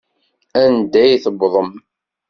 [0.63, 1.71] Anda i tewwḍem?